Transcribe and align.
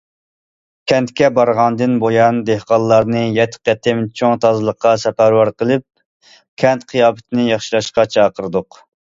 كەنتكە 0.91 1.27
بارغاندىن 1.39 1.99
بۇيان، 2.03 2.39
دېھقانلارنى 2.47 3.21
يەتتە 3.35 3.63
قېتىم 3.69 4.01
چوڭ 4.21 4.41
تازىلىققا 4.47 4.95
سەپەرۋەر 5.05 5.53
قىلىپ، 5.63 5.87
كەنت 6.65 6.91
قىياپىتىنى 6.95 7.49
ياخشىلاشقا 7.53 8.09
چاقىردۇق. 8.19 8.85